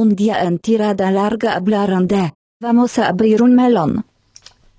[0.00, 4.06] Un día en tirada larga hablaron de, vamos a abrir un melón.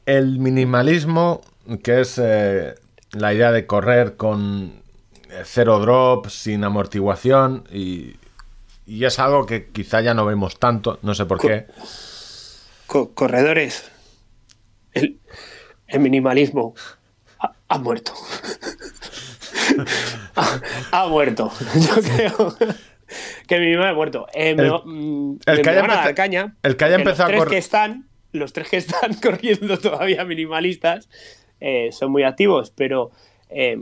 [0.08, 1.42] El minimalismo,
[1.84, 2.74] que es eh,
[3.12, 4.74] la idea de correr con
[5.30, 8.16] eh, cero drop, sin amortiguación, y,
[8.88, 11.68] y es algo que quizá ya no vemos tanto, no sé por qué.
[12.88, 13.92] Co- corredores.
[14.94, 15.20] El,
[15.86, 16.74] el minimalismo
[17.38, 18.14] ha, ha muerto.
[20.36, 20.60] ha,
[20.92, 21.52] ha muerto.
[21.76, 22.56] Yo creo
[23.48, 24.28] que el minimalismo ha muerto.
[24.34, 24.72] Eh, me, El-
[25.46, 26.56] el me que haya van a dar empeza- caña.
[26.64, 29.78] el que haya empezado a los tres correr- que están, los tres que están corriendo
[29.80, 31.10] todavía minimalistas
[31.60, 33.12] eh, son muy activos, pero
[33.50, 33.78] eh,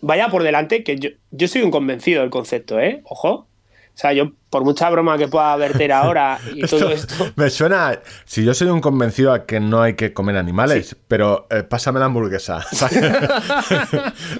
[0.00, 3.00] vaya por delante que yo, yo soy un convencido del concepto, ¿eh?
[3.04, 3.46] Ojo.
[3.94, 7.14] O sea, yo, por mucha broma que pueda verter ahora y todo esto.
[7.36, 8.00] Me suena.
[8.24, 12.00] Si yo soy un convencido a que no hay que comer animales, pero eh, pásame
[12.00, 12.64] la hamburguesa.
[12.72, 12.74] o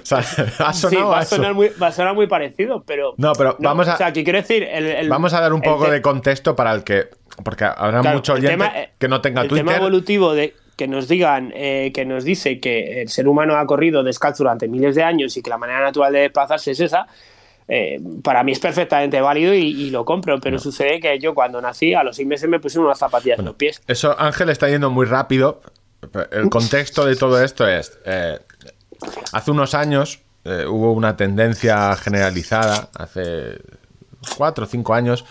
[0.05, 0.19] sea,
[0.59, 1.35] ha Sí, sonado va a eso.
[1.35, 3.13] sonar muy, va a sonar muy parecido, pero.
[3.17, 4.63] No, pero vamos a- O sea, que quiero decir.
[4.63, 7.09] el- el- Vamos a dar un el poco de contexto para el que.
[7.43, 9.77] Porque habrá claro, mucho el oyente tema, que no tenga el tema Twitter.
[9.81, 14.03] evolutivo de que nos digan, eh, que nos dice que el ser humano ha corrido
[14.03, 17.07] descalzo durante miles de años y que la manera natural de desplazarse es esa.
[17.67, 21.61] Eh, para mí es perfectamente válido y, y lo compro, pero sucede que yo cuando
[21.61, 23.81] nací a los seis meses me pusieron unas zapatillas en los pies.
[23.87, 25.61] Eso, Ángel está yendo muy rápido.
[26.31, 27.97] El contexto de todo esto es.
[28.05, 28.37] eh,
[29.31, 33.59] hace unos años eh, hubo una tendencia generalizada, hace
[34.37, 35.23] cuatro o cinco años,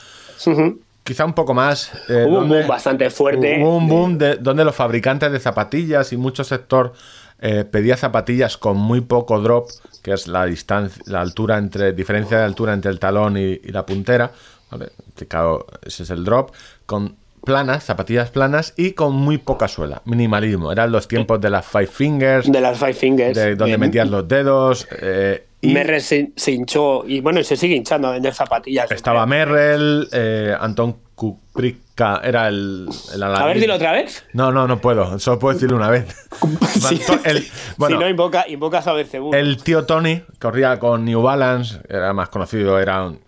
[1.05, 1.93] quizá un poco más.
[2.09, 3.59] Hubo un boom bastante fuerte.
[3.61, 6.95] Hubo un boom de, donde los fabricantes de zapatillas y mucho sector
[7.43, 9.69] eh, pedía zapatillas con muy poco drop,
[10.03, 13.73] que es la distancia, la altura entre, diferencia de altura entre el talón y, y
[13.73, 14.31] la puntera,
[14.71, 14.91] ¿vale?
[15.17, 16.53] Que claro, ese es el drop,
[16.87, 20.71] con planas, zapatillas planas y con muy poca suela, minimalismo.
[20.73, 23.37] Eran los tiempos de las Five Fingers, De las Five Fingers.
[23.37, 24.87] de donde metías los dedos.
[25.01, 28.91] eh, y Merrell se hinchó y bueno, se sigue hinchando a vender zapatillas.
[28.91, 34.25] estaba Merrell, eh, Anton Kuprika era el, el A ver, dilo otra vez.
[34.33, 35.21] No, no, no puedo.
[35.21, 36.29] Solo puedo decirlo una vez.
[36.83, 37.01] Sí.
[37.25, 39.33] El, bueno, si no, invoca, invocas a Belcebú.
[39.33, 43.21] el tío Tony corría con New Balance, era más conocido, era un-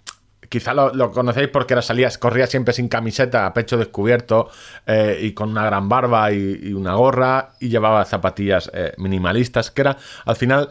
[0.49, 4.49] Quizá lo, lo conocéis porque era, salía, corría siempre sin camiseta, a pecho descubierto
[4.87, 9.71] eh, y con una gran barba y, y una gorra y llevaba zapatillas eh, minimalistas,
[9.71, 10.69] que era, al final,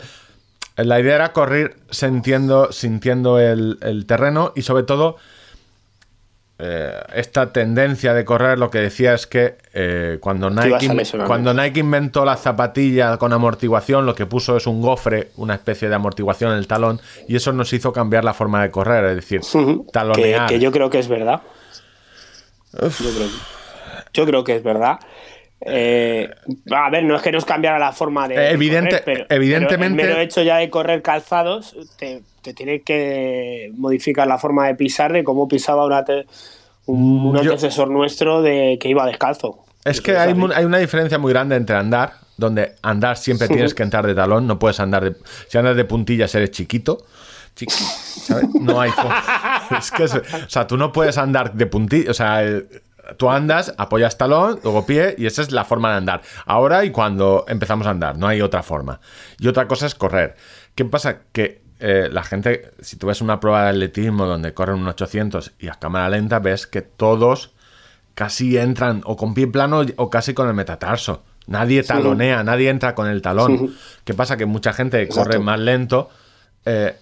[0.78, 5.18] la idea era correr sintiendo, sintiendo el, el terreno y sobre todo
[6.60, 10.88] eh, esta tendencia de correr lo que decía es que eh, cuando, Nike,
[11.26, 15.90] cuando Nike inventó la zapatilla con amortiguación, lo que puso es un gofre, una especie
[15.90, 19.16] de amortiguación en el talón, y eso nos hizo cambiar la forma de correr, es
[19.16, 20.48] decir, que, talonear.
[20.48, 21.42] que yo creo que es verdad.
[22.72, 23.30] Yo creo,
[24.14, 25.00] yo creo que es verdad.
[25.66, 26.30] Eh,
[26.72, 28.38] a ver, no es que nos cambiara la forma de.
[28.38, 32.54] de Evidente- correr, pero- evidentemente- pero el mero hecho ya de correr calzados te, te
[32.54, 36.26] tiene que modificar la forma de pisar de cómo pisaba una te-
[36.86, 36.98] un,
[37.28, 39.60] un Mm, Yo- antecesor nuestro de que iba descalzo.
[39.86, 43.84] Es que hay, hay una diferencia muy grande entre andar, donde andar siempre tienes que
[43.84, 45.16] entrar de talón, no puedes andar de...
[45.50, 47.06] Si andas de puntillas eres chiquito.
[47.56, 48.46] chiqui- ¿sabes?
[48.60, 49.22] No hay forma.
[49.80, 52.10] Es que o sea, tú no puedes andar de puntillas.
[52.10, 52.66] O sea, eh,
[53.18, 56.22] tú andas, apoyas talón, luego pie, y esa es la forma de andar.
[56.46, 59.00] Ahora y cuando empezamos a andar, no hay otra forma.
[59.40, 60.36] Y otra cosa es correr.
[60.76, 61.20] ¿Qué pasa?
[61.32, 65.52] Que eh, la gente, si tú ves una prueba de atletismo donde corren un 800
[65.60, 67.52] y a cámara lenta, ves que todos
[68.16, 71.24] casi entran o con pie plano o casi con el metatarso.
[71.46, 73.76] Nadie talonea, nadie entra con el talón.
[74.06, 74.38] ¿Qué pasa?
[74.38, 76.10] Que mucha gente corre más lento.
[76.66, 76.96] eh,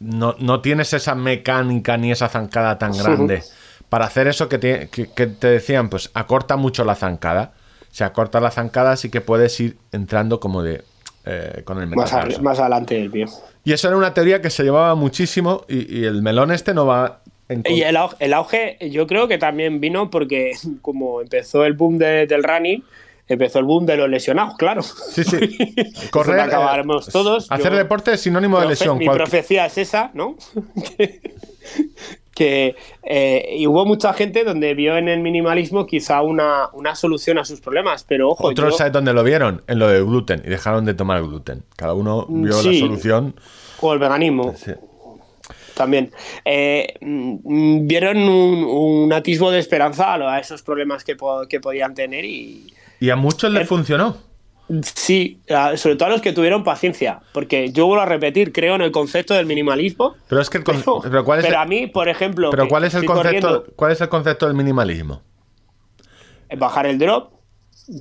[0.00, 3.42] no, no tienes esa mecánica ni esa zancada tan grande.
[3.88, 7.52] Para hacer eso que te, que- que te decían, pues acorta mucho la zancada.
[7.90, 10.82] Se acorta la zancada, así que puedes ir entrando como de
[11.24, 13.26] eh, con el Más, a- más adelante del pie.
[13.64, 16.86] Y eso era una teoría que se llevaba muchísimo y, y el melón este no
[16.86, 21.64] va en Y el auge, el auge, yo creo que también vino porque como empezó
[21.64, 22.82] el boom de- del running,
[23.26, 24.82] empezó el boom de los lesionados, claro.
[24.82, 25.36] Sí, sí.
[26.10, 26.40] Correr, Correr.
[26.40, 27.50] acabaremos eh, todos.
[27.50, 28.96] Hacer Yo- deporte es sinónimo de lesión.
[28.98, 30.36] Mi profecía es esa, ¿no?
[32.38, 37.36] que eh, y hubo mucha gente donde vio en el minimalismo quizá una, una solución
[37.38, 39.62] a sus problemas, pero ojo, Otros, yo- ¿sabes dónde lo vieron?
[39.66, 41.64] En lo de gluten y dejaron de tomar gluten.
[41.76, 43.34] Cada uno vio la solución.
[43.80, 44.72] o el veganismo Sí.
[45.74, 46.10] también.
[46.44, 51.94] Eh, mm, vieron un, un atisbo de esperanza a, esos problemas que, po- que podían
[51.94, 54.16] tener y, Y a muchos les Eh, funcionó.
[54.82, 55.40] Sí,
[55.76, 58.92] sobre todo a los que tuvieron paciencia, porque yo vuelvo a repetir, creo en el
[58.92, 60.14] concepto del minimalismo.
[60.28, 62.68] Pero es que el Pero, pero ¿cuál es pero el- a mí, por ejemplo, Pero
[62.68, 63.46] ¿cuál es el concepto?
[63.48, 65.22] corriendo, ¿Cuál es el concepto del minimalismo?
[66.50, 67.32] eh, bajar el drop,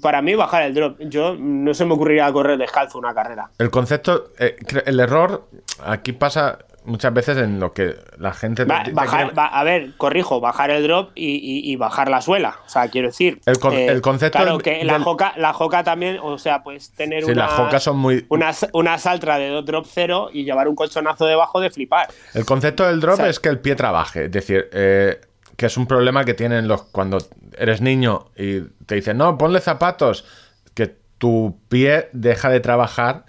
[0.01, 0.99] para mí bajar el drop.
[1.01, 3.49] Yo no se me ocurriría correr descalzo una carrera.
[3.57, 5.47] El concepto, eh, el error,
[5.85, 8.65] aquí pasa, muchas veces en lo que la gente...
[8.65, 12.57] Bajar- a ver, corrijo, bajar el drop y, y- y bajar la suela.
[12.65, 13.35] O sea, quiero decir.
[13.45, 16.63] eh, El con- el concepto Claro, del- que la joca, la joca también, o sea,
[16.63, 17.45] puedes tener Sí, una.
[17.45, 21.59] las jocas son muy- Una, una saltra de drop cero y llevar un colchonazo debajo
[21.59, 22.07] de flipar.
[22.33, 25.19] El concepto del drop O sea- es que el pie trabaje, es decir, eh,
[25.55, 27.17] que es un problema que tienen los cuando
[27.57, 30.23] eres niño y te dicen, no, ponle zapatos,
[30.73, 33.25] que tu pie deja de trabajar,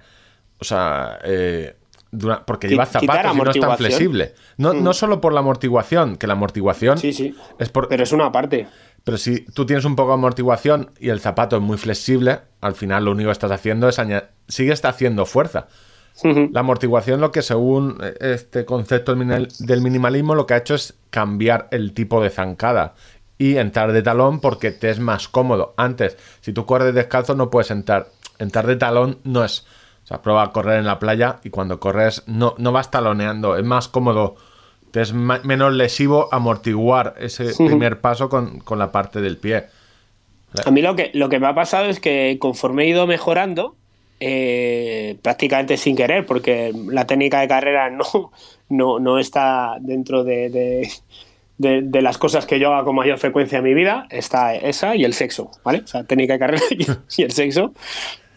[0.61, 1.75] o sea, eh,
[2.11, 4.35] dura- porque quitar zapatos y no es tan flexible.
[4.57, 7.35] No, no solo por la amortiguación, que la amortiguación Sí, sí.
[7.59, 7.89] es por...
[7.89, 8.67] Pero es una parte.
[9.05, 12.75] Pero si tú tienes un poco de amortiguación y el zapato es muy flexible, al
[12.75, 14.29] final lo único que estás haciendo es añadir...
[14.49, 15.69] Sigues haciendo fuerza.
[16.51, 20.95] La amortiguación, lo que según eh, este concepto del minimalismo, lo que ha hecho es
[21.11, 22.95] cambiar el tipo de zancada
[23.39, 25.75] y entrar de talón porque te es más cómodo.
[25.77, 28.09] Antes, si tú corres descalzo, no puedes entrar.
[28.41, 29.65] Entrar de talón no es.
[30.09, 33.59] O sea, prueba a correr en la playa y cuando corres no, no vas taloneando.
[33.59, 34.37] Es más cómodo,
[34.91, 39.65] te es menos lesivo amortiguar ese primer paso con, con la parte del pie.
[40.65, 43.77] A mí lo que, lo que me ha pasado es que conforme he ido mejorando,
[44.19, 48.33] eh, prácticamente sin querer, porque la técnica de carrera no,
[48.71, 50.91] no, no está dentro de, de-
[51.59, 54.97] de- de las cosas que yo haga con mayor frecuencia en mi vida, está esa
[54.97, 55.81] y el sexo, ¿vale?
[55.85, 56.87] O sea, técnica de carrera y,
[57.19, 57.75] y el sexo.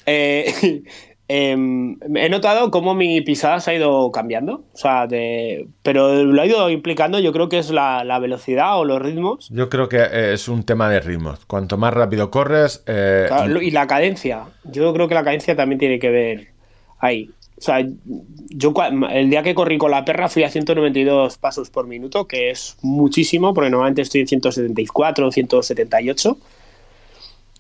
[0.06, 0.84] Eh,
[1.32, 6.42] em, he notado cómo mi pisada se ha ido cambiando, o sea, de, pero lo
[6.42, 9.88] ha ido implicando, yo creo que es la, la velocidad o los ritmos Yo creo
[9.88, 11.46] que eh, es un tema de ritmos.
[11.46, 14.46] Cuanto más rápido corres, eh, Claro, y la cadencia.
[14.66, 16.48] Yo creo que la cadencia también tiene que ver
[17.00, 17.30] ahí.
[17.62, 17.88] O sea,
[18.50, 18.74] yo
[19.12, 22.76] el día que corrí con la perra fui a 192 pasos por minuto, que es
[22.82, 26.38] muchísimo, porque normalmente estoy en 174 178.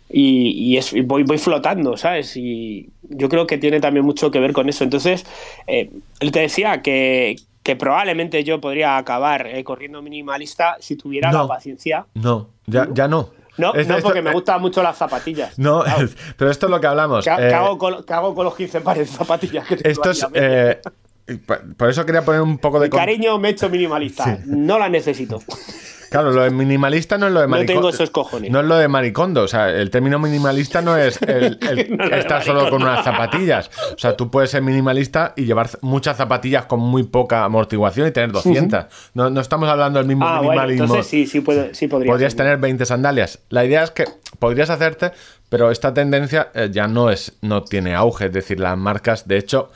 [0.09, 2.35] Y, y es, y voy, voy flotando, ¿sabes?
[2.35, 4.83] Y yo creo que tiene también mucho que ver con eso.
[4.83, 5.25] Entonces,
[5.67, 11.31] eh, él te decía que, que probablemente yo podría acabar eh, corriendo minimalista si tuviera
[11.31, 11.43] No.
[11.43, 12.05] la paciencia.
[12.15, 13.29] no, ya, ya no.
[13.57, 15.59] No, Esto- no esto- porque me eh, gustan mucho las zapatillas.
[15.59, 16.07] No, Claro.
[16.37, 17.25] pero esto es lo que hablamos.
[17.25, 19.89] ¿Qué, eh, qué hago con, qué hago con los 15 pares de zapatillas que tengo
[19.91, 20.23] esto ahí es.
[20.23, 20.69] a medio?
[20.71, 20.81] eh,
[21.27, 22.87] y por eso quería poner un poco de.
[22.87, 24.39] Mi cariño me he hecho minimalista.
[24.45, 25.39] No la necesito.
[26.11, 27.81] Claro, lo de minimalista no es lo de No maricondo.
[27.83, 28.51] tengo esos cojones.
[28.51, 29.43] No es lo de maricondo.
[29.43, 31.57] O sea, el término minimalista no es el,
[31.97, 33.71] No estar solo con unas zapatillas.
[33.95, 38.11] O sea, tú puedes ser minimalista y llevar muchas zapatillas con muy poca amortiguación y
[38.11, 38.85] tener 200.
[39.13, 40.83] no, no estamos hablando del mismo Ah, bueno, minimalismo.
[40.83, 42.11] entonces sí, sí, puedo, sí podría.
[42.11, 42.37] podrías ser.
[42.39, 43.39] tener 20 sandalias.
[43.49, 44.03] La idea es que
[44.37, 45.11] podrías hacerte,
[45.47, 48.25] pero esta tendencia eh, ya no es, no tiene auge.
[48.25, 49.71] Es decir, las marcas, de hecho,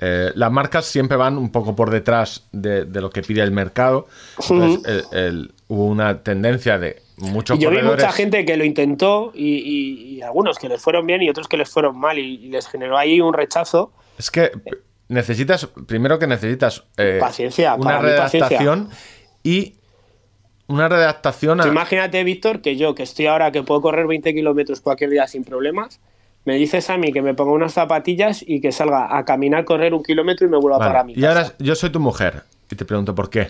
[0.00, 3.52] eh, las marcas siempre van un poco por detrás de, de lo que pide el
[3.52, 4.08] mercado.
[4.50, 8.64] Entonces, el- el- hubo una tendencia de muchos Y yo vi mucha gente que lo
[8.64, 12.18] intentó y, y- y algunos que les fueron bien y otros que les fueron mal
[12.18, 13.92] y, les generó ahí un rechazo.
[14.18, 14.50] Es que
[15.08, 18.58] necesitas, primero que necesitas eh, Paciencia, una mí, paciencia.
[18.58, 18.90] redactación
[19.42, 19.74] y
[20.68, 24.80] una redactación a- imagínate, Víctor, que yo, que estoy ahora que puedo correr 20 kilómetros
[24.80, 26.00] cualquier día sin problemas,
[26.44, 29.94] me dices a mí que me ponga unas zapatillas y que salga a caminar, correr
[29.94, 32.76] un kilómetro y me vuelva Vale, para mi Y ahora yo soy tu mujer y
[32.76, 33.48] te pregunto por qué.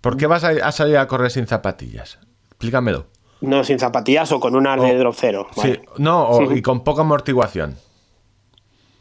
[0.00, 2.18] ¿Por qué vas a, a salir a correr sin zapatillas?
[2.48, 3.06] Explícamelo.
[3.40, 5.46] No, sin zapatillas o con unas de O- drop cero.
[5.54, 5.82] Sí, vale.
[5.98, 6.54] no, o- Sí.
[6.58, 7.76] y con poca amortiguación.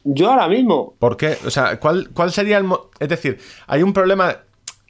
[0.04, 1.38] Yo ahora mismo, ¿Por qué?
[1.46, 2.68] O sea, ¿cuál, cuál sería el...
[3.00, 4.36] Es decir, hay un problema...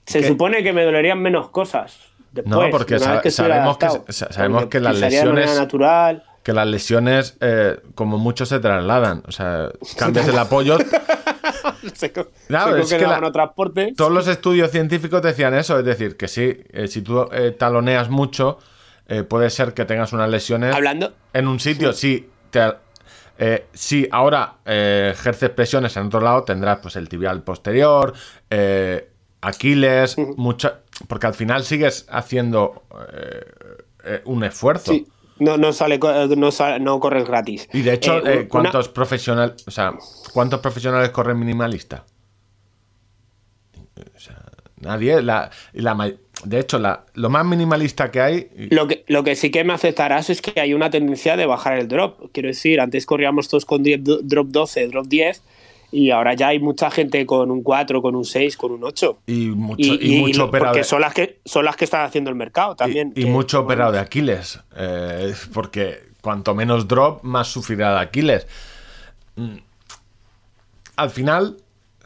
[0.06, 1.98] se supone que me dolerían menos cosas.
[2.34, 4.12] Después, No, porque una que sabemos que- adaptado.
[4.12, 6.24] sabemos Porque que las de lesiones- natural.
[6.44, 9.24] Que las lesiones, eh, como mucho, se trasladan.
[9.28, 10.78] O sea, cambias el apoyo...
[11.94, 13.21] se Claro, se es que la-.
[13.95, 18.09] Todos los estudios científicos decían eso, es decir, que sí, eh, si tú eh, taloneas
[18.09, 18.59] mucho,
[19.07, 21.94] eh, puede ser que tengas unas lesiones Hablando, en un sitio.
[21.94, 22.73] Si, te,
[23.37, 28.13] eh, si ahora ejerces presiones en otro lado, tendrás pues el tibial posterior,
[29.42, 32.83] Aquiles, mucha, porque al final sigues haciendo
[34.25, 34.92] un esfuerzo.
[34.92, 35.07] sí,
[35.39, 37.68] no, no sale, co- no, sale- no corres gratis.
[37.73, 39.94] Y de hecho, Eh, eh, una- ¿cuántos profesionales, o sea,
[40.33, 42.06] cuántos profesionales corren minimalista?
[44.15, 44.42] O sea,
[44.81, 45.21] nadie.
[45.21, 46.13] La, la
[46.44, 48.49] de hecho, la, lo más minimalista que hay.
[48.71, 51.77] Lo que, lo que sí que me aceptarás es que hay una tendencia de bajar
[51.80, 52.30] el drop.
[52.33, 55.42] Quiero decir, antes corríamos todos con 10 do- drop 12, drop 10,
[55.92, 59.19] y ahora ya hay mucha gente con un 4, con un 6, con un 8.
[59.27, 60.71] Y mucho, Y, y y- mucho y- operado.
[60.71, 63.13] porque son las que son las que están haciendo el mercado también.
[63.15, 64.59] y, que- mucho operado de Aquiles.
[64.75, 68.47] eh, porque cuanto menos drop, más sufrirá de Aquiles.
[69.35, 69.57] Mm.
[70.95, 71.57] Al final,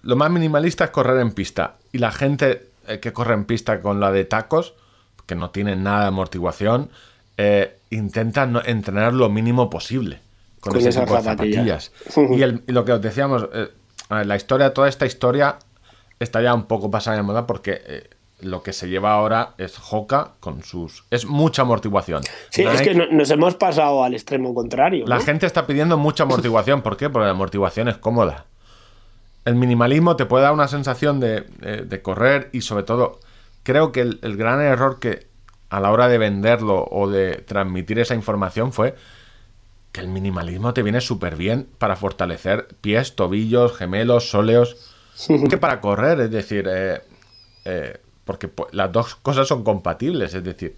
[0.02, 1.76] lo más minimalista es correr en pista.
[1.92, 4.74] Y la gente eh, que corre en pista con la de tacos,
[5.28, 6.90] que no tienen nada de amortiguación,
[7.38, 10.20] eh, intenta no- entrenar lo mínimo posible
[10.60, 11.24] con, esas zapatillas.
[11.24, 11.92] zapatillas.
[12.38, 13.70] y, el- y lo que os decíamos, eh,
[14.26, 15.58] la historia, toda esta historia
[16.20, 18.10] está ya un poco pasada de moda porque eh,
[18.42, 21.04] lo que se lleva ahora es Hoka con sus.
[21.12, 22.24] Es mucha amortiguación.
[22.50, 25.06] Sí, es que no- nos hemos pasado al extremo contrario.
[25.08, 25.22] La ¿no?
[25.22, 26.82] gente está pidiendo mucha amortiguación.
[26.82, 27.10] ¿Por qué?
[27.10, 28.46] Porque la amortiguación es cómoda.
[29.46, 33.20] El minimalismo te puede dar una sensación de, de- de correr y sobre todo
[33.64, 35.28] creo que el, el gran error que
[35.70, 38.96] a la hora de venderlo o de transmitir esa información fue
[39.92, 44.78] que el minimalismo te viene súper bien para fortalecer pies, tobillos, gemelos, sóleos,
[45.50, 47.02] que para correr, es decir, eh,
[47.66, 50.76] eh, porque las dos cosas son compatibles, es decir,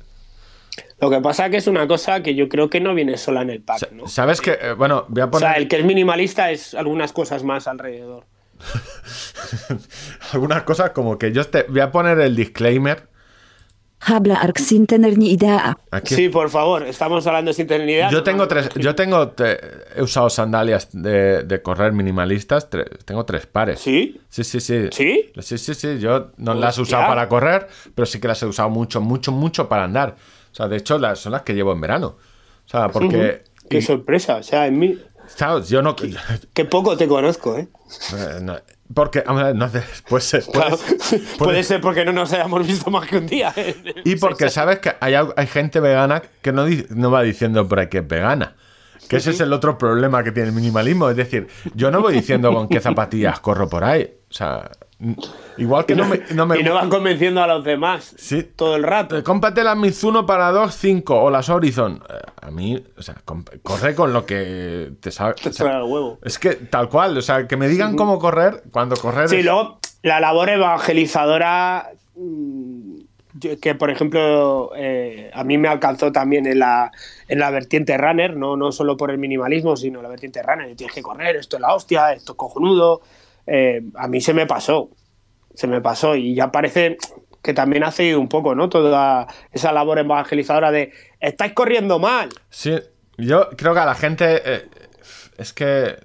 [0.99, 3.49] Lo que pasa que es una cosa que yo creo que no viene sola en
[3.49, 4.07] el pack, ¿no?
[4.07, 5.49] ¿sabes que eh, Bueno, voy a O poner...
[5.49, 8.25] sea, el que es minimalista es algunas cosas más alrededor.
[10.33, 13.07] algunas cosas como que yo te voy a poner el disclaimer
[14.03, 15.77] Habla ark sin tener ni idea.
[15.91, 16.15] aquí.
[16.15, 18.09] Sí, por favor, estamos hablando sin tener ni idea.
[18.09, 19.59] yo no, tengo tres, yo tengo te-
[19.95, 23.79] he usado sandalias de, de correr minimalistas, tre- tengo tres pares.
[23.79, 24.19] ¿Sí?
[24.29, 24.87] Sí, sí, sí.
[24.91, 25.31] ¿Sí?
[25.39, 25.99] Sí, sí, sí.
[25.99, 29.31] Yo no las he usado para correr, pero sí que las he usado mucho, mucho,
[29.31, 30.15] mucho para andar.
[30.51, 32.17] O sea, de hecho, las, son las que llevo en verano.
[32.65, 33.43] O sea, porque.
[33.69, 34.99] Qué y- sorpresa, o sea, en mí...
[35.27, 35.69] ¿sabes?
[35.69, 35.95] Yo no.
[36.53, 37.67] Qué poco te conozco, ¿eh?
[38.13, 38.57] eh, no,
[38.93, 39.69] porque, hombre, no
[40.09, 40.77] puede ser- puede- Claro.
[40.77, 43.53] puede- Puede ser porque no nos hayamos visto más que un día.
[44.05, 47.87] Y porque sabes que hay, hay gente vegana que no, no va diciendo por ahí
[47.87, 48.55] que es vegana.
[49.09, 51.09] Que ese es el otro problema que tiene el minimalismo.
[51.09, 54.09] Es decir, yo no voy diciendo con qué zapatillas corro por ahí.
[54.29, 54.69] O sea,
[55.57, 58.43] igual que no me, no me y no van convenciendo a los demás Sí.
[58.55, 59.17] todo el rato.
[59.17, 62.03] Eh, Cómprate las Mizuno para 2.5 o las Horizon.
[62.09, 63.15] Eh, A mí, o sea,
[63.63, 65.35] corre con lo que te sabe.
[65.35, 66.19] Te o sea, el huevo.
[66.23, 69.29] es que tal cual, o sea, que me digan cómo correr cuando correr.
[69.29, 72.99] Sí, es- luego la labor evangelizadora mm,
[73.61, 76.91] que por ejemplo eh, a mí me alcanzó también en la,
[77.29, 80.93] en la vertiente runner, no, no solo por el minimalismo, sino la vertiente runner, tienes
[80.93, 83.01] que correr, esto es la hostia, esto es cojonudo,
[83.47, 84.89] eh, a mí se me pasó,
[85.53, 86.97] se me pasó y ya parece
[87.41, 88.69] que también ha seguido un poco, ¿no?
[88.69, 92.29] Toda esa labor evangelizadora de estáis corriendo mal.
[92.49, 92.75] Sí,
[93.17, 94.41] yo creo que a la gente.
[94.45, 94.67] eh,
[95.37, 95.95] es que.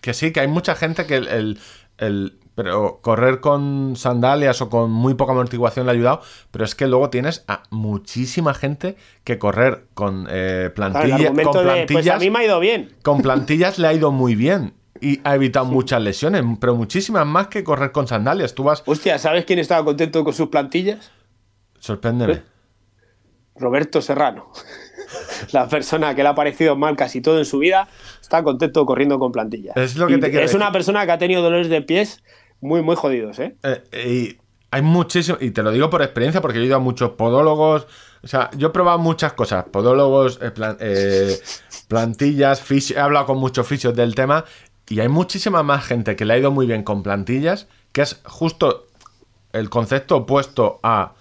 [0.00, 1.28] Que sí, que hay mucha gente que el.
[1.28, 1.58] el-
[1.98, 6.22] el- pero correr con sandalias o con muy poca amortiguación le ha ayudado.
[6.50, 11.24] Pero es que luego tienes a muchísima gente que correr con eh, Claro, el con
[11.28, 12.20] de, pues a plantillas.
[12.20, 12.88] mí me ha ido bien.
[13.02, 14.74] con plantillas le ha ido muy bien.
[15.00, 18.54] Y ha evitado muchas lesiones, pero muchísimas más que correr con sandalias.
[18.54, 18.82] Tú vas.
[18.86, 21.10] Hostia, ¿sabes quién estaba contento con sus plantillas?
[21.78, 22.42] Sorpréndeme.
[23.56, 24.50] Roberto Serrano.
[25.52, 27.88] La persona que le ha parecido mal casi todo en su vida
[28.20, 29.76] está contento corriendo con plantillas.
[29.76, 30.60] Es lo que Y te quiero Es decir.
[30.62, 32.22] una persona que ha tenido dolores de pies
[32.60, 33.56] muy, muy jodidos, ¿eh?
[33.62, 34.38] Eh, y
[34.70, 37.86] hay muchísimo, y te lo digo por experiencia, porque yo he ido a muchos podólogos.
[38.22, 41.38] O sea, yo he probado muchas cosas: podólogos, eh, plan- eh,
[41.88, 44.44] plantillas, fisi- he hablado con muchos fisios del tema.
[44.90, 48.20] Y hay muchísima más gente que le ha ido muy bien con plantillas, que es
[48.24, 48.86] justo
[49.52, 51.14] el concepto opuesto a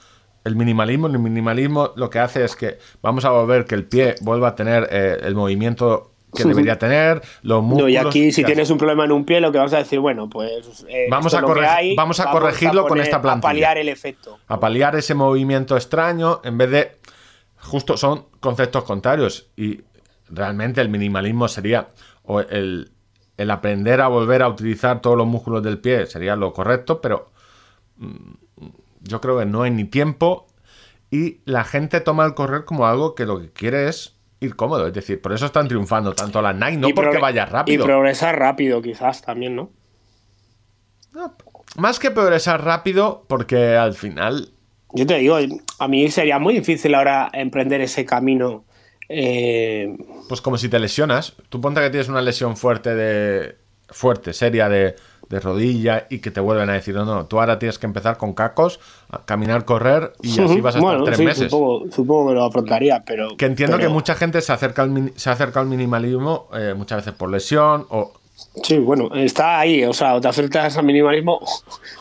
[0.44, 1.08] el minimalismo.
[1.08, 4.56] El minimalismo lo que hace es que vamos a volver que el pie vuelva a
[4.56, 7.84] tener eh, el movimiento que debería tener, los músculos.
[7.86, 10.00] No, y aquí, si tienes un problema en un pie, lo que vas a decir,
[10.00, 10.86] bueno, pues.
[10.88, 13.48] eh, Vamos a es lo que correg- hay, vamos a corregirlo con poner- esta plantilla.
[13.50, 14.38] A paliar el efecto.
[14.48, 16.92] a paliar ese movimiento extraño en vez de
[17.60, 19.82] justo son conceptos contrarios y
[20.30, 21.88] realmente el minimalismo sería
[22.24, 22.92] o el,
[23.38, 27.32] el aprender a volver a utilizar todos los músculos del pie sería lo correcto pero
[27.98, 28.34] mm,
[29.02, 30.48] yo creo que no hay ni tiempo
[31.10, 34.88] y la gente toma el correr como algo que lo que quiere es ir cómodo
[34.88, 37.86] es decir por eso están triunfando tanto las Nike no Y porque vaya rápido Y
[37.86, 39.72] progresar rápido, quizás también, ¿no?
[41.78, 44.50] más que progresar rápido porque al final
[44.94, 45.38] Yo te digo,
[45.80, 48.66] a mí sería muy difícil ahora emprender ese camino.
[49.10, 49.96] Eh,
[50.28, 51.34] Pues como si te lesionas.
[51.50, 53.56] Tú ponte que tienes una lesión fuerte de.
[53.90, 54.96] fuerte, seria de,
[55.30, 58.18] de rodilla y que te vuelven a decir, no, no, tú ahora tienes que empezar
[58.18, 61.50] con cacos, a caminar, correr y así vas a estar bueno, tres sí, meses.
[61.52, 63.36] Supongo, supongo que lo afrontaría, pero.
[63.38, 66.98] Que entiendo pero- que mucha gente se acerca al, se acerca al minimalismo eh, muchas
[67.00, 68.12] veces por lesión o.
[68.64, 71.40] Sí, bueno, está ahí, o sea, o te acercas al minimalismo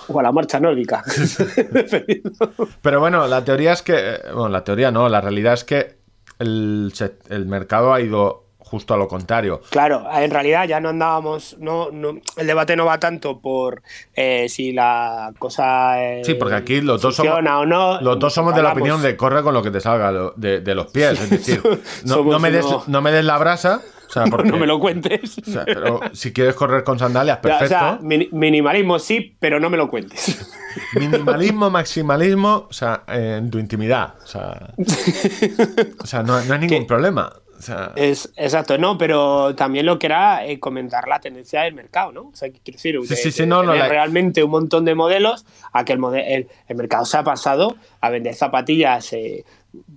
[0.08, 1.02] o a la marcha nórdica.
[2.82, 3.94] Pero bueno, la teoría es que.
[3.96, 5.95] eh, Bueno, la teoría no, la realidad es que
[6.38, 6.92] el,
[7.30, 9.60] el mercado ha ido justo a lo contrario.
[9.70, 13.82] claro, en realidad ya no andábamos, no, no, el debate no va tanto por
[14.14, 18.00] eh, si la cosa eh, Sí, porque aquí los dos somos, funciona o no.
[18.00, 20.74] los dos somos de la opinión de corre con lo que te salga de, de
[20.74, 21.20] los pies.
[21.20, 21.62] Es decir,
[22.04, 23.82] no, Somos no me des, no me des la brasa.
[24.08, 25.38] O sea, porque, No me lo cuentes.
[25.38, 27.64] o sea, pero si quieres correr con sandalias, perfecto.
[27.64, 30.50] O sea, mini- minimalismo sí, pero no me lo cuentes.
[30.94, 34.14] Minimalismo, maximalismo, o sea, eh, en tu intimidad.
[34.22, 34.74] O sea,
[36.00, 36.84] o sea, no, no hay ningún ¿Qué?
[36.86, 37.32] problema.
[37.58, 41.72] O sea, Es, exacto, no, pero también lo que era eh, comentar la tendencia del
[41.72, 42.20] mercado, ¿no?
[42.28, 44.50] O sea, quiero decir, Sí, de- sí, sí, de no, no, tener la- realmente un
[44.50, 48.34] montón de modelos a que el, mode- el, el mercado se ha pasado a vender
[48.34, 49.44] zapatillas eh,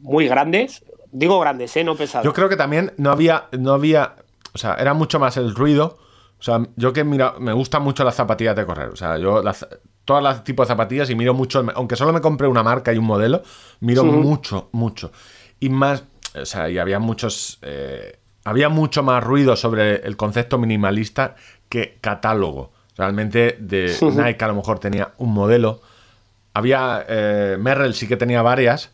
[0.01, 1.83] muy grandes, digo grandes, ¿eh?
[1.83, 2.25] No pesadas.
[2.25, 4.15] Yo creo que también no había, no había,
[4.53, 5.97] o sea, era mucho más el ruido.
[6.39, 8.89] O sea, yo que mira, me gustan mucho las zapatillas de correr.
[8.89, 9.67] O sea, yo las,
[10.05, 12.97] todas las tipos de zapatillas y miro mucho, aunque solo me compré una marca y
[12.97, 13.43] un modelo,
[13.81, 15.11] miro mucho, mucho.
[15.59, 20.57] Y más, o sea, y había muchos, eh, había mucho más ruido sobre el concepto
[20.57, 21.35] minimalista
[21.69, 22.71] que catálogo.
[22.97, 25.81] Realmente de Nike a lo mejor tenía un modelo.
[26.53, 28.91] Había, eh, Merrell sí que tenía varias,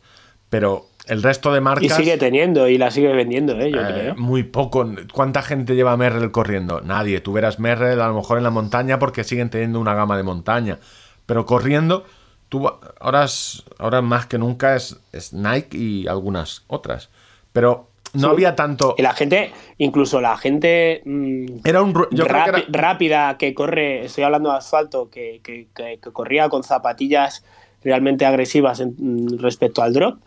[0.49, 1.83] pero el resto de marcas...
[1.83, 3.71] y sigue teniendo y la sigue vendiendo, ¿eh?
[3.71, 4.15] Yo Eh, creo.
[4.15, 4.89] muy poco.
[5.13, 6.81] ¿Cuánta gente lleva Merrell corriendo?
[6.81, 7.21] Nadie.
[7.21, 10.23] Tú verás Merrell a lo mejor en la montaña porque siguen teniendo una gama de
[10.23, 10.79] montaña.
[11.25, 12.03] Pero corriendo,
[12.49, 12.69] tú
[12.99, 17.09] ahora, es- ahora más que nunca es, es Nike y algunas otras.
[17.53, 18.33] Pero no Sí.
[18.33, 18.95] había tanto.
[18.97, 21.93] Y la gente, incluso la gente mm, Era un.
[22.11, 26.11] Yo creo que era- rápida que corre, estoy hablando de asfalto, que, que- que- que
[26.11, 27.43] corría con zapatillas
[27.83, 30.17] realmente agresivas en- mm, respecto al drop,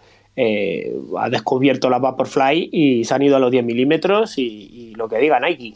[0.41, 4.95] eh, ha descubierto la Vaporfly y se han ido a los 10 milímetros y, y
[4.95, 5.75] lo que diga Nike.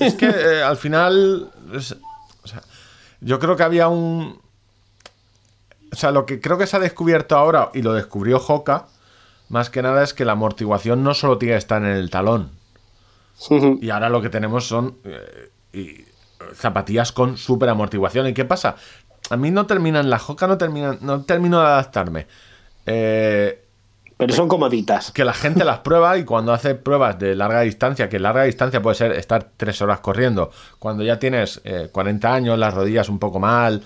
[0.00, 1.50] Es que eh, al final.
[1.74, 1.96] es-
[2.42, 2.62] o sea,
[3.20, 4.38] yo creo que había un.
[5.92, 8.86] O sea, lo que creo que se ha descubierto ahora, y lo descubrió Hoka,
[9.48, 12.50] más que nada es que la amortiguación no solo tiene que estar en el talón.
[13.80, 16.04] Y ahora lo que tenemos son eh, y-
[16.54, 18.26] zapatillas con super amortiguación.
[18.28, 18.76] ¿Y qué pasa?
[19.30, 22.26] A mí no terminan, la Hoka no terminan, no termino de adaptarme.
[22.86, 23.62] Eh,
[24.16, 25.10] Pero son comoditas.
[25.12, 28.82] que la gente las prueba y cuando hace pruebas de larga distancia, que larga distancia
[28.82, 33.18] puede ser estar tres horas corriendo, cuando ya tienes eh, 40 años, las rodillas un
[33.18, 33.82] poco mal,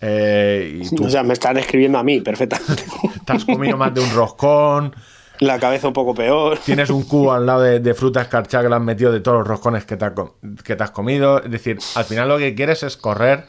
[0.00, 2.84] eh, y tú O sea, me están escribiendo a mí perfectamente.
[3.26, 4.94] te has comido más de un roscón,
[5.40, 6.58] la cabeza un poco peor.
[6.58, 9.38] tienes un cubo al lado de, de fruta escarchada que le has metido de todos
[9.38, 11.42] los roscones que te, ha co- que te has comido.
[11.42, 13.46] Es decir, al final lo que quieres es correr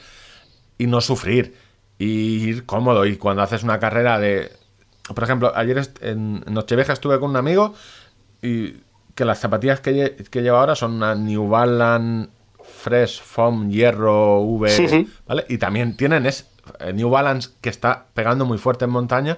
[0.77, 1.55] y no sufrir,
[2.00, 2.05] y
[2.50, 3.05] ir cómodo.
[3.05, 4.51] Y cuando haces una carrera de...
[5.13, 7.74] Por ejemplo, ayer en Nochevieja estuve con un amigo
[8.41, 8.75] y
[9.15, 12.29] que las zapatillas que, lle- que lleva ahora son una New Balance
[12.64, 14.70] Fresh Foam Hierro V.
[15.27, 15.46] ¿vale?
[15.50, 16.48] Y también tienen es
[16.79, 19.37] eh, New Balance que está pegando muy fuerte en montaña,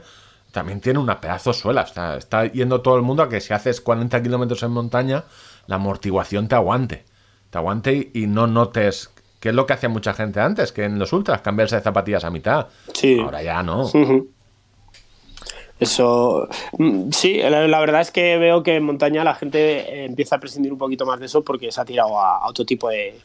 [0.52, 1.82] también tiene una pedazo suela.
[1.82, 5.23] Está, está yendo todo el mundo a que si haces 40 kilómetros en montaña,
[5.65, 7.06] la amortiguación te aguante.
[7.49, 10.84] Te aguante y, y no notes, que es lo que hacía mucha gente antes, que
[10.84, 12.67] en los ultras cambiarse de zapatillas a mitad.
[12.93, 13.19] Sí.
[13.19, 13.88] Ahora ya no.
[15.84, 20.06] Eso, mm, sí, la, la verdad es que veo que en montaña la gente eh,
[20.06, 22.65] empieza a prescindir un poquito más de eso porque se ha tirado a, a otro
[22.65, 23.19] tipo de,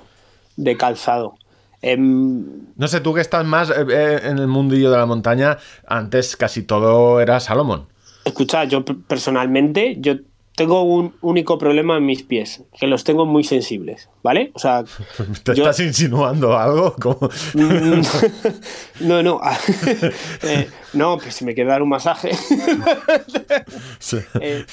[0.56, 1.36] de calzado.
[1.80, 2.44] Em,
[2.76, 6.36] No sé, tú que estás más eh, eh, en el mundillo de la montaña, antes
[6.36, 7.86] casi todo era Salomón.
[8.24, 10.14] escucha, yo personalmente, yo
[10.58, 14.50] tengo un único problema en mis pies, que los tengo muy sensibles, ¿vale?
[14.54, 14.84] O sea,
[15.44, 16.94] ¿Te Yo- estás insinuando algo?
[17.54, 18.02] Mm,
[19.08, 19.40] no, no,
[20.42, 22.32] eh, no, pues si me quiero dar un masaje.
[23.98, 24.18] Sí.
[24.40, 24.64] Eh,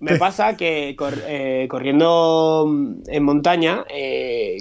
[0.00, 2.66] me pasa que cor- eh, corriendo
[3.06, 3.84] en montaña,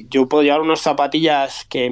[0.10, 1.92] yo puedo llevar unas zapatillas que,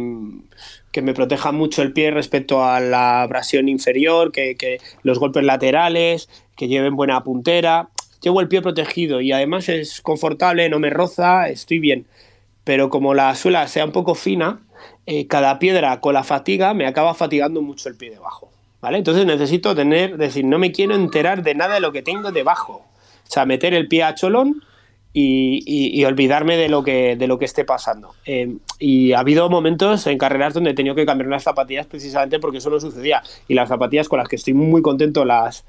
[0.92, 5.44] que me protejan mucho el pie respecto a la abrasión inferior, que, que los golpes
[5.44, 7.90] laterales, que lleven buena puntera.
[8.22, 12.06] Llevo el pie protegido y además es confortable, no me roza, estoy bien.
[12.64, 14.62] Pero como la suela sea un poco fina,
[15.06, 18.50] eh, cada piedra con la fatiga me acaba fatigando mucho el pie debajo.
[18.82, 18.98] ¿Vale?
[18.98, 22.86] Entonces necesito tener, decir, no me quiero enterar de nada de lo que tengo debajo.
[23.28, 24.62] O sea, meter el pie a cholón
[25.18, 28.14] y, olvidarme de lo que, de lo que esté pasando.
[28.26, 32.40] Eh, y ha habido momentos en carreras donde he tenido que cambiar las zapatillas precisamente
[32.40, 33.24] porque eso no sucedía.
[33.48, 35.66] Y las zapatillas con las que estoy muy contento, las,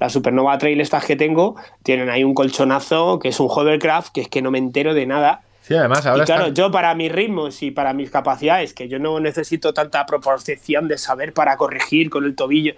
[0.00, 4.22] las Supernova Trail estas que tengo, tienen ahí un colchonazo que es un hovercraft, que
[4.22, 5.42] es que no me entero de nada.
[5.62, 8.98] Sí, además ahora Y claro, yo para mis ritmos y para mis capacidades, que yo
[8.98, 12.74] no necesito tanta proporción de saber para corregir con el tobillo,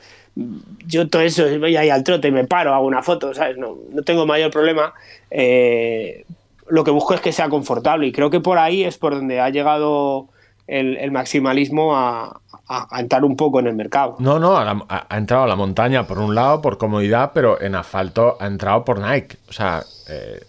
[0.86, 3.56] yo todo eso, voy ahí al trote, me paro, hago una foto, ¿sabes?
[3.58, 4.94] No, no tengo mayor problema.
[5.30, 6.24] Eh,
[6.68, 9.40] lo que busco es que sea confortable y creo que por ahí es por donde
[9.40, 10.28] ha llegado
[10.66, 14.16] el, el maximalismo a, a- a entrar un poco en el mercado.
[14.18, 18.36] No, no, ha, entrado a la montaña por un lado, por comodidad, pero en asfalto
[18.40, 19.36] ha entrado por Nike.
[19.48, 20.40] O sea, eh,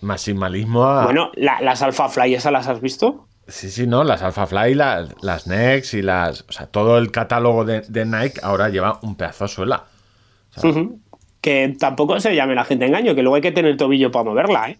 [0.00, 1.04] maximalismo a...
[1.04, 3.26] Bueno, la- las Alpha Fly, ¿esas las has visto?
[3.48, 6.42] Sí, sí, no, las Alpha Fly, las, las Next y las...
[6.48, 9.84] O sea, todo el catálogo de, de Nike ahora lleva un pedazo de suela.
[11.40, 14.24] Que tampoco se llame la gente engaño, que luego hay que tener el tobillo para
[14.24, 14.78] moverla, ¿eh?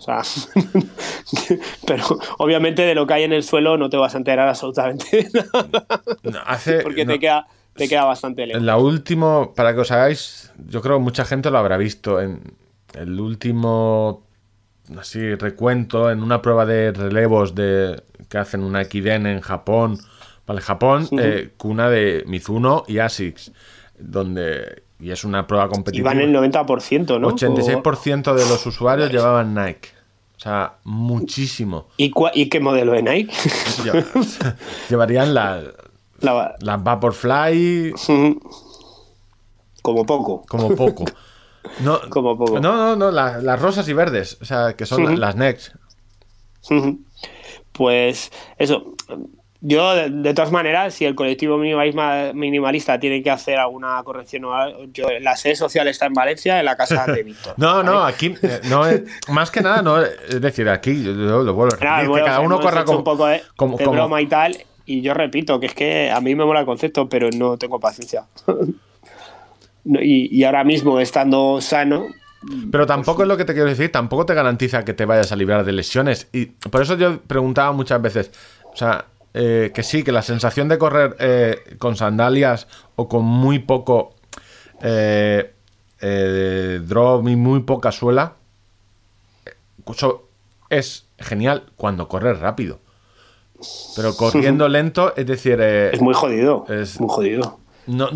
[0.00, 0.22] O sea,
[1.86, 2.04] pero
[2.38, 5.30] obviamente de lo que hay en el suelo no te vas a enterar absolutamente de
[5.30, 6.02] nada.
[6.22, 8.60] No, Hace, Porque no, te, queda, te queda bastante lejos.
[8.60, 12.18] En la última, para que os hagáis, yo creo que mucha gente lo habrá visto
[12.18, 12.40] en
[12.94, 14.26] el último
[14.98, 19.98] así recuento en una prueba de relevos de que hacen una Ekiden en Japón.
[20.46, 23.52] Vale, Japón, eh, cuna de Mizuno y Asics,
[23.98, 26.12] donde y es una prueba competitiva.
[26.12, 27.30] Iban el 90%, ¿no?
[27.30, 29.88] 86% de los usuarios llevaban Nike.
[30.36, 31.88] O sea, muchísimo.
[31.96, 33.32] ¿Y, ¿Y qué modelo de Nike?
[34.88, 35.62] Llevarían la,
[36.20, 36.56] la...
[36.60, 37.92] las Vaporfly.
[39.82, 40.44] Como poco.
[40.48, 41.04] Como poco.
[41.80, 42.60] No, Como poco.
[42.60, 44.38] No, no, no, las rosas y verdes.
[44.40, 45.74] O sea, que son las Next.
[47.72, 48.94] Pues eso.
[49.62, 54.44] Yo, de, todas maneras, si el colectivo minimalista tiene que hacer alguna corrección,
[54.94, 57.54] yo, la sede social está en Valencia, en la casa de Víctor.
[57.58, 58.84] no, no, aquí, eh, no,
[59.28, 62.86] más que nada, no, es decir, aquí, lo vuelvo a repetir, que cada uno corra
[62.86, 66.22] como, un poco de, como, broma y tal, y yo repito que es que a
[66.22, 68.24] mí me mola el concepto, pero no tengo paciencia.
[69.84, 72.06] y, y, ahora mismo, estando sano.
[72.72, 75.36] Pero tampoco es lo que te quiero decir, tampoco te garantiza que te vayas a
[75.36, 76.28] librar de lesiones.
[76.32, 78.32] Y por eso yo preguntaba muchas veces,
[78.72, 82.66] o sea, eh, que sí, que la sensación de correr eh, con sandalias
[82.96, 84.14] o con muy poco
[84.82, 85.52] eh,
[86.00, 88.34] drop y muy poca suela
[90.68, 92.80] es genial cuando corres rápido.
[93.96, 95.60] Pero corriendo lento, es decir...
[95.60, 96.64] es muy jodido.
[96.68, 97.58] Es muy jodido.
[97.86, 98.10] No,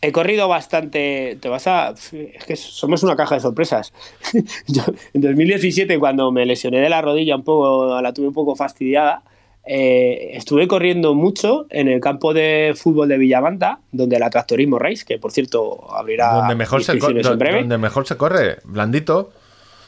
[0.00, 1.38] He corrido bastante.
[1.40, 1.90] Te vas a.
[1.90, 3.92] Es que somos una caja de sorpresas.
[4.68, 8.54] Yo, en 2017, cuando me lesioné de la rodilla un poco, la tuve un poco
[8.54, 9.22] fastidiada,
[9.70, 15.04] eh, estuve corriendo mucho en el campo de fútbol de Villamanta, donde la Tractorismo Race,
[15.06, 19.30] que por cierto abrirá donde mejor, se, donde mejor se corre, blandito.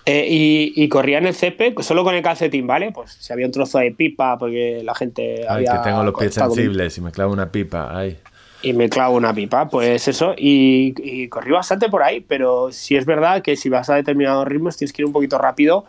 [0.04, 2.92] Eh, y, corría en el césped solo con el calcetín, ¿vale?
[2.92, 5.46] Pues si había un trozo de pipa, porque la gente.
[5.48, 7.88] Ay, que tengo los pies sensibles y me clavo una pipa.
[7.90, 8.18] Ay.
[8.62, 10.34] Y me clavo una pipa, pues eso.
[10.36, 14.46] Y, y corrí bastante por ahí, pero sí es verdad que si vas a determinados
[14.46, 15.86] ritmos tienes que ir un poquito rápido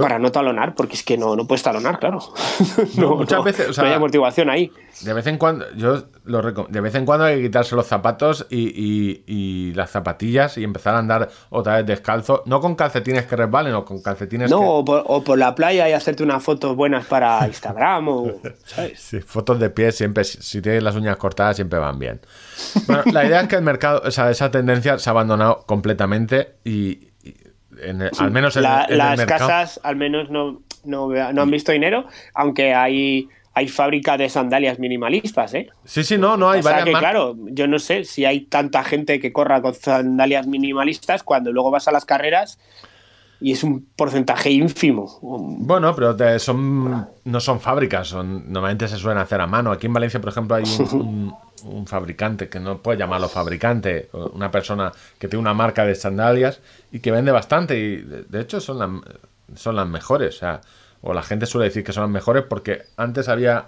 [0.00, 2.18] para no talonar, porque es que no, no puedes talonar, claro.
[2.96, 4.70] No, muchas veces, o sea, no hay amortiguación ahí.
[5.02, 8.46] De vez en cuando, yo lo de vez en cuando hay que quitarse los zapatos
[8.50, 13.74] y, las zapatillas y empezar a andar otra vez descalzo, no con calcetines que resbalen
[13.74, 14.66] o con calcetines no, que...
[14.66, 18.32] o, por, o por la playa y hacerte unas fotos buenas para Instagram o,
[18.64, 19.00] ¿sabes?
[19.00, 22.20] Sí, fotos de pies siempre, si tienes las uñas cortadas siempre van bien.
[22.86, 26.54] Bueno, la idea es que el mercado, o sea, esa tendencia se ha abandonado completamente
[26.64, 27.13] y,
[28.18, 33.68] al menos en, las casas al menos no, no, han visto dinero, aunque hay hay
[33.68, 35.68] fábrica de sandalias minimalistas, ¿eh?
[35.84, 38.82] Sí, sí, no, no hay o sea que, claro, yo no sé si hay tanta
[38.82, 42.58] gente que corra con sandalias minimalistas cuando luego vas a las carreras
[43.44, 45.18] y es un porcentaje ínfimo.
[45.20, 49.70] Bueno, pero son no son fábricas, son normalmente se suelen hacer a mano.
[49.70, 54.50] Aquí en Valencia, por ejemplo, hay un, un fabricante, que no puede llamarlo fabricante, una
[54.50, 58.78] persona que tiene una marca de sandalias y que vende bastante y de, hecho son,
[58.78, 60.36] las son las mejores.
[60.36, 60.62] O, sea,
[61.02, 63.66] o la gente suele decir que son las mejores porque antes había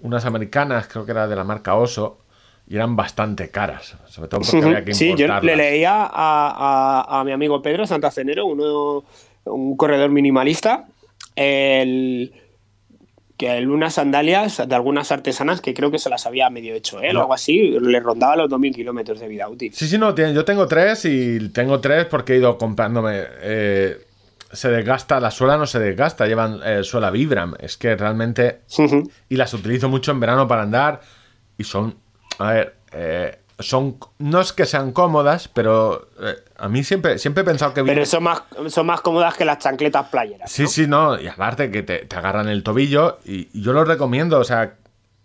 [0.00, 2.18] unas americanas, creo que era de la marca Oso,
[2.68, 7.20] y eran bastante caras, sobre todo porque había que Sí, yo le leía a, a,
[7.20, 9.04] a mi amigo Pedro Santacenero, uno,
[9.44, 10.86] un corredor minimalista,
[11.36, 12.32] el
[13.36, 17.16] que unas sandalias de algunas artesanas que creo que se las había medio hecho él
[17.16, 17.18] ¿eh?
[17.18, 19.72] o algo así, le rondaba los 2.000 kilómetros de vida útil.
[19.74, 23.22] Sí, sí, no, yo tengo tres y tengo tres porque he ido comprándome.
[23.42, 23.98] Eh,
[24.52, 27.54] se desgasta, la suela no se desgasta, llevan eh, suela Vibram.
[27.60, 28.60] Es que realmente.
[29.28, 31.00] Y las utilizo mucho en verano para andar
[31.58, 31.94] y son.
[32.38, 32.76] A ver,
[33.58, 37.82] son no es que sean cómodas, pero eh, a mí siempre, siempre he pensado que...
[37.82, 40.50] Pero son más, son más cómodas que las chancletas playeras.
[40.50, 44.44] Sí, sí, no, y aparte que te, agarran el tobillo y, yo lo recomiendo, o
[44.44, 44.74] sea,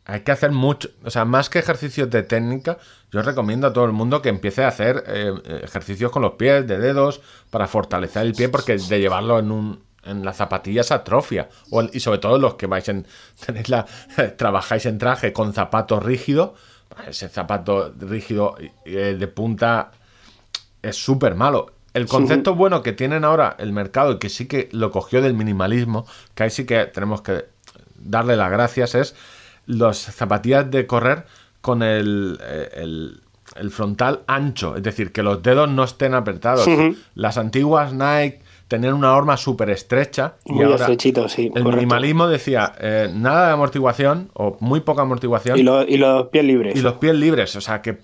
[0.05, 2.77] hay que hacer mucho, o sea, más que ejercicios de técnica,
[3.11, 6.65] yo recomiendo a todo el mundo que empiece a hacer eh, ejercicios con los pies,
[6.67, 11.49] de dedos, para fortalecer el pie, porque de llevarlo en un, en las zapatillas atrofia.
[11.91, 13.05] y sobre todo los que vais en.
[13.45, 13.85] Tenéis la,
[14.37, 16.51] trabajáis en traje con zapatos rígidos
[17.07, 19.91] ese zapato rígido de punta
[20.81, 21.73] es súper malo.
[21.93, 25.33] El concepto bueno que tienen ahora el mercado y que sí que lo cogió del
[25.33, 27.45] minimalismo, que ahí sí que tenemos que
[27.97, 29.15] darle las gracias, es
[29.65, 31.25] las zapatillas de correr
[31.59, 36.65] con el, eh, frontal ancho, es decir, que los dedos no estén apretados.
[37.15, 40.35] Las antiguas Nike tener una horma súper estrecha.
[40.45, 40.87] y ahora
[41.27, 45.59] sí, El minimalismo decía eh, nada de amortiguación o muy poca amortiguación.
[45.59, 46.77] Y, los pies libres.
[46.77, 47.53] Y los pies libres.
[47.57, 47.97] O sea que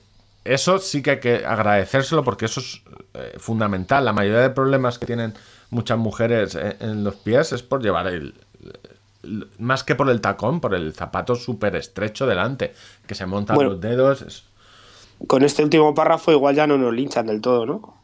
[0.43, 2.81] eso sí que hay que agradecérselo porque eso es
[3.13, 4.03] eh, fundamental.
[4.03, 5.35] La mayoría de problemas que tienen
[5.69, 8.33] muchas mujeres en, los pies es por llevar el,
[9.59, 12.73] más que por el tacón, por el zapato súper estrecho delante,
[13.07, 13.71] que se montan Bueno.
[13.71, 14.21] los dedos.
[14.21, 14.43] Es,
[15.27, 17.96] Con este último párrafo igual ya no nos linchan del todo, ¿no?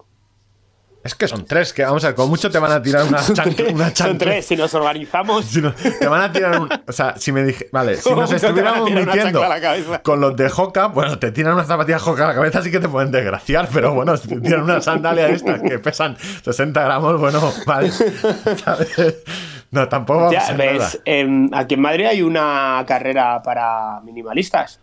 [1.03, 3.19] Es que son tres, que vamos a ver, con mucho te van a tirar una
[3.21, 3.65] chancla.
[3.73, 5.45] Una Son chancla- tres, si nos organizamos.
[5.45, 6.69] Si no, te van a tirar un.
[6.87, 7.67] O sea, si me dije.
[7.71, 11.53] Vale, si ¿Cómo nos a estuviéramos metiendo a con los de Hoka, bueno, te tiran
[11.53, 14.39] una zapatilla Hoka a la cabeza, sí que te pueden desgraciar, pero bueno, si te
[14.39, 17.91] tiran una sandalia estas que pesan 60 gramos, bueno, vale.
[17.91, 18.95] ¿Sabes?
[19.71, 20.71] No, tampoco va a Ya, nada.
[20.71, 24.79] ves, em, aquí en Madrid hay una carrera para minimalistas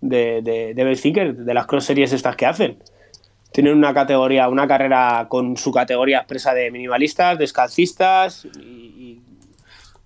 [0.00, 2.78] de, de, de Belfinger, de las cross series estas que hacen.
[3.52, 9.22] Tienen una categoría, una carrera con su categoría expresa de minimalistas, descalcistas y, y-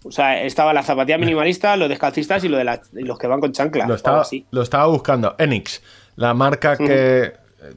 [0.05, 3.27] o sea, estaba la zapatilla minimalista, los descalcistas y, lo de la- y los que
[3.29, 3.87] van con chancla.
[3.87, 5.35] Lo estaba, lo estaba buscando.
[5.39, 5.83] Enix,
[6.17, 7.33] la marca que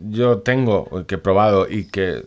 [0.08, 2.26] yo tengo, que he probado y que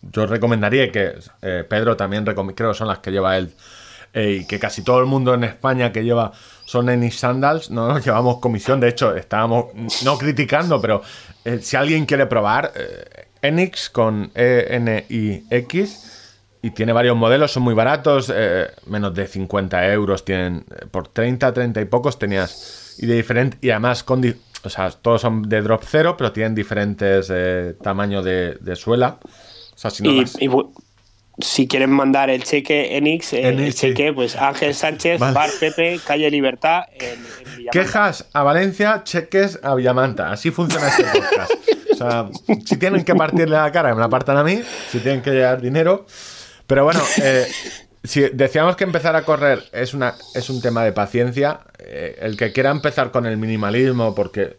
[0.00, 3.52] yo recomendaría que eh, Pedro también creo que son las que lleva él
[4.14, 6.32] y que casi todo el mundo en España que lleva
[6.64, 9.66] son Enix Sandals, no nos llevamos comisión, de hecho estábamos
[10.04, 11.02] no criticando, pero
[11.44, 16.10] eh, si alguien quiere probar eh, Enix con E-N-I-X
[16.62, 21.52] y tiene varios modelos, son muy baratos, eh, menos de 50 euros, tienen por 30,
[21.52, 25.42] 30 y pocos tenías y de diferente y además con di- o sea, todos son
[25.42, 27.30] de drop cero, pero tienen diferentes
[27.82, 29.18] tamaños de, de suela.
[29.22, 30.72] O sea, si no Y, las- y, bu-
[31.38, 33.80] si quieren mandar el cheque Enix, eh, el sí.
[33.80, 35.34] cheque, pues Ángel Sánchez, Vale.
[35.34, 37.70] Bar Pepe, Calle Libertad, en, en Villamanta.
[37.72, 40.30] Quejas a Valencia, cheques a Villamanta.
[40.30, 41.52] Así funciona este podcast.
[41.92, 42.28] O sea,
[42.64, 44.60] si tienen que partirle la cara, me la partan a mí.
[44.90, 46.06] Si tienen que llevar dinero.
[46.66, 47.46] Pero bueno, eh,
[48.02, 52.36] si decíamos que empezar a correr es, una, es un tema de paciencia, eh, el
[52.36, 54.58] que quiera empezar con el minimalismo, porque,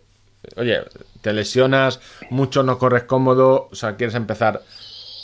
[0.55, 0.81] oye,
[1.21, 4.61] te lesionas, mucho no corres cómodo, o sea, quieres empezar,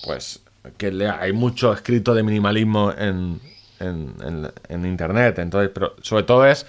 [0.03, 0.40] pues,
[0.77, 3.39] que hay mucho escrito de minimalismo en,
[3.79, 6.65] en- internet, entonces, pero sobre todo es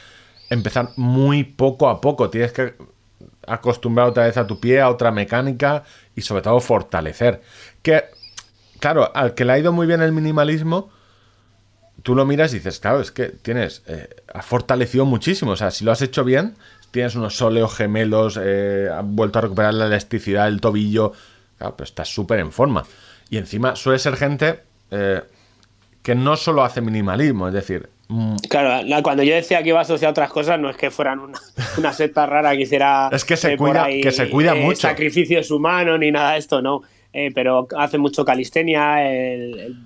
[0.50, 2.74] empezar muy poco a poco, tienes que
[3.46, 5.84] acostumbrar otra vez a tu pie, a otra mecánica
[6.16, 7.42] y sobre todo fortalecer.
[7.82, 8.04] Que,
[8.80, 10.90] claro, al que le ha ido muy bien el minimalismo,
[12.02, 15.70] tú lo miras y dices, claro, es que tienes, eh, has fortalecido muchísimo, o sea,
[15.70, 16.56] si lo has hecho bien,
[16.90, 21.12] tienes unos sóleos gemelos, eh, vuelto a recuperar la elasticidad del tobillo,
[21.58, 22.84] claro, pero estás súper en forma.
[23.32, 25.22] Y encima suele ser gente eh,
[26.02, 29.80] que no solo hace minimalismo, es decir, mm, Claro, la- cuando yo decía que iba
[29.80, 31.38] a otras cosas, no es que fueran una,
[31.78, 33.08] una secta rara que hiciera.
[33.10, 34.82] Es que se por cuida- que se cuida mucho.
[34.82, 36.82] Sacrificios humanos ni nada de esto, no.
[37.14, 39.76] Eh, pero hacen mucho calistenia, el- el-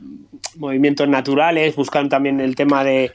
[0.56, 3.12] movimientos naturales, buscan también el tema de,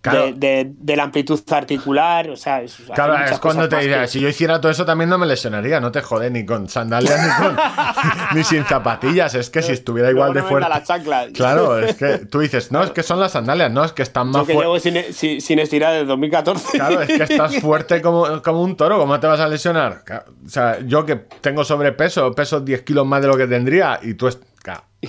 [0.00, 2.30] claro, de- de la amplitud articular.
[2.30, 5.18] O sea, es, Claro, es cuando te que- si yo hiciera todo eso también no
[5.18, 7.56] me lesionaría, no te jode ni con sandalias ni con
[8.34, 10.68] ni sin zapatillas, es que si estuviera igual de fuerte.
[10.68, 11.26] la chancla.
[11.32, 14.32] Claro, es que tú dices, no, es que son las sandalias, no, es que están
[14.32, 15.04] Yo más que llevo fuertes.
[15.04, 16.78] sin, sin- sin estirar desde 2014.
[16.78, 20.02] Claro, es que estás fuerte como, como un toro, ¿cómo te vas a lesionar?
[20.44, 24.14] O sea, yo que tengo sobrepeso, peso 10 kilos más de lo que tendría y
[24.14, 24.28] tú...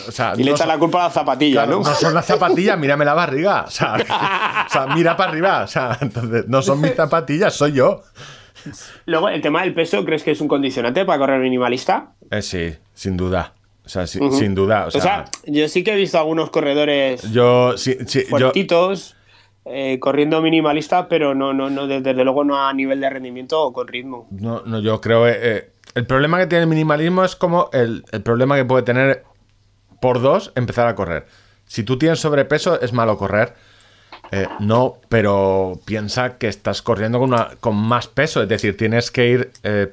[0.07, 1.89] O sea, y le no echan son- la culpa a la zapatilla, Claro, ¿no?
[1.89, 3.65] no son las zapatillas, mírame la barriga.
[3.67, 3.95] O sea,
[4.67, 5.63] o sea, mira para arriba.
[5.63, 8.01] O sea, entonces, no son mis zapatillas, soy yo.
[9.05, 12.11] Luego, el tema del peso, ¿crees que es un condicionante para correr minimalista?
[12.29, 13.53] Eh, sí, sin duda.
[13.85, 14.85] O sea, si- sin duda.
[14.85, 19.15] O O sea, yo sí que he visto algunos corredores yo, sí, sí, yo, fuertitos
[19.65, 23.73] eh, corriendo minimalista, pero no, no, no, desde luego no a nivel de rendimiento o
[23.73, 24.27] con ritmo.
[24.31, 25.27] no, no, yo creo.
[25.27, 28.83] eh, eh, el problema que tiene el minimalismo es como el, el problema que puede
[28.83, 29.23] tener
[30.01, 31.27] por dos empezar a correr.
[31.67, 33.53] Si tú tienes sobrepeso, es malo correr.
[34.31, 37.19] Eh, no, pero piensa que estás corriendo
[37.59, 39.91] con, más peso, es decir, tienes que ir eh,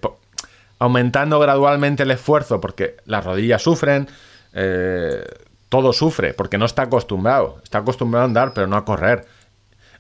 [0.79, 4.09] aumentando gradualmente el esfuerzo porque las rodillas sufren,
[4.55, 5.25] eh,
[5.69, 9.27] todo sufre porque no está acostumbrado, está acostumbrado a andar pero no a correr.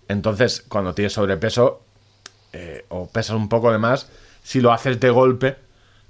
[0.08, 1.82] Entonces, cuando tienes sobrepeso
[2.88, 4.08] o pesas un poco de más,
[4.42, 5.56] si lo haces de golpe,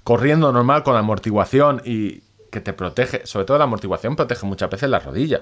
[0.03, 4.89] corriendo normal con amortiguación y que te protege, sobre todo la amortiguación protege muchas veces
[4.89, 5.41] la rodilla.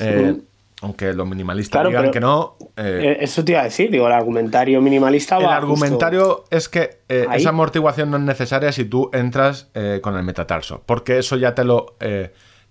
[0.00, 0.36] Eh,
[0.82, 2.56] aunque los minimalistas Claro, digan que no.
[2.76, 6.68] eh, Eh, Eso te iba a decir, digo, el argumentario minimalista el va argumentario es
[6.68, 11.18] que eh, esa amortiguación no es necesaria si tú entras eh, con el metatarso, porque
[11.18, 11.96] eso ya te lo...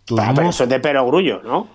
[0.05, 1.67] tus Ah, pero eso es de perogrullo, ¿no?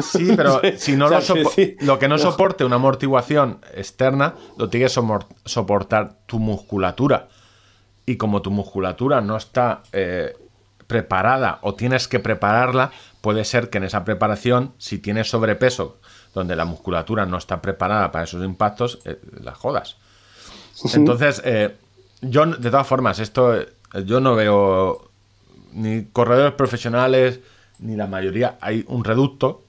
[0.00, 1.76] Sí, pero si no O sea, lo, sí, sí.
[1.80, 5.00] lo que no, soporte una amortiguación externa, lo tiene que
[5.44, 7.28] soportar tu musculatura.
[8.06, 9.82] Y como tu musculatura no está
[10.90, 15.98] preparada o tienes que prepararla, puede ser que en esa preparación, si tienes sobrepeso,
[16.34, 19.98] donde la musculatura no está preparada para esos impactos, eh, la jodas.
[20.92, 21.76] Entonces, eh,
[22.22, 23.68] yo, de todas formas, esto eh,
[24.04, 25.12] yo no veo
[25.74, 27.38] ni corredores profesionales,
[27.78, 28.58] ni la mayoría.
[28.60, 29.62] Hay un reducto,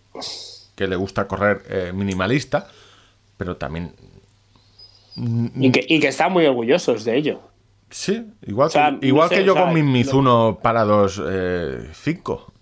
[0.75, 2.67] que le gusta correr eh, minimalista,
[3.37, 3.93] pero también
[5.15, 7.50] Y que, y que están muy orgullosos de ello.
[7.91, 10.59] Sí, igual, O sea, que, igual no sé, que yo o sea, con mis Mizuno
[10.63, 11.21] parados
[11.93, 12.53] 5.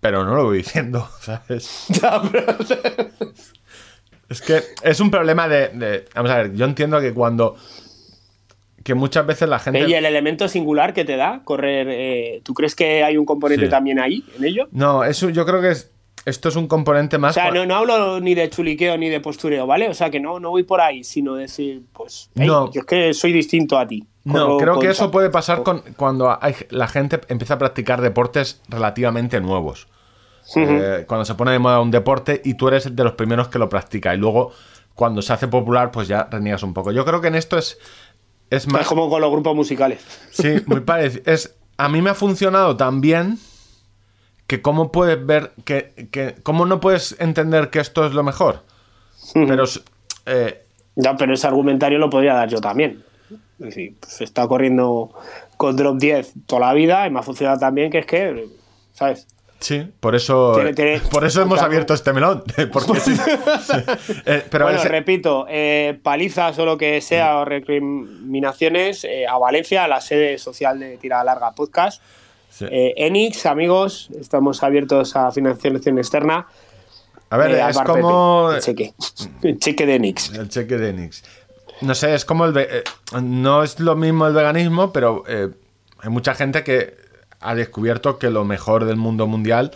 [0.00, 1.86] pero no lo voy diciendo, ¿sabes?
[4.28, 7.56] Es que es un problema de, de- Vamos a ver, yo entiendo que cuando.
[8.82, 9.86] Que muchas veces la gente.
[9.88, 11.88] ¿Y el elemento singular que te da correr?
[11.90, 13.70] eh, ¿Tú crees que hay un componente Sí.
[13.70, 14.68] también ahí, en ello?
[14.72, 15.90] No, eso yo creo que es.
[16.26, 17.32] Esto es un componente más.
[17.36, 19.90] O sea, no, no hablo ni de chuliqueo ni de postureo, ¿vale?
[19.90, 22.72] O sea, que no, no voy por ahí, sino decir, pues, hey, No.
[22.72, 24.06] yo es que soy distinto a ti.
[24.24, 28.60] No, creo que eso puede pasar con, cuando hay- la gente empieza a practicar deportes
[28.68, 29.86] relativamente nuevos.
[30.56, 33.58] Eh, cuando se pone de moda un deporte y tú eres de los primeros que
[33.58, 34.14] lo practica.
[34.14, 34.52] Y luego,
[34.94, 36.92] cuando se hace popular, pues ya reniegas un poco.
[36.92, 37.78] Yo creo que en esto es,
[38.50, 38.86] es Es más.
[38.86, 40.00] como con los grupos musicales.
[40.30, 41.22] Sí, muy parecido.
[41.26, 43.38] Es, a mí me ha funcionado tan bien
[44.46, 48.60] que cómo puedes ver que, que cómo no puedes entender que esto es lo mejor.
[49.32, 49.82] Pero es-
[50.26, 50.62] eh,
[51.18, 53.02] pero ese argumentario lo podría dar yo también.
[53.60, 55.12] Es decir, pues he estado corriendo
[55.56, 58.48] con Drop 10 toda la vida y me ha funcionado tan bien que es que,
[58.92, 59.26] ¿sabes?
[59.60, 61.68] sí, por eso Tiene- tiene- por eso hemos claro.
[61.68, 62.42] abierto este melón.
[62.72, 63.14] Porque sí.
[63.16, 63.72] Sí.
[64.26, 69.38] Eh, pero bueno, ese- repito, eh, palizas o lo que sea, o recriminaciones eh, a
[69.38, 72.02] Valencia, a la sede social de Tirada Larga Podcast.
[72.50, 72.66] sí.
[72.70, 76.46] Eh, Enix, amigos, estamos abiertos a financiación externa.
[77.30, 78.94] a ver, es como Pepe, el cheque.
[79.42, 80.32] El cheque de Enix.
[80.34, 81.24] el cheque de Nix.
[81.80, 82.84] No sé, es como el ve- eh,
[83.22, 85.50] no es lo mismo el veganismo, pero eh,
[86.00, 86.96] hay mucha gente que
[87.40, 89.72] ha descubierto que lo mejor del mundo mundial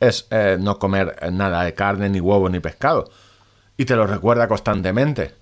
[0.00, 3.10] es eh, no comer nada de carne, ni huevo, ni pescado.
[3.76, 5.34] Y te lo recuerda constantemente.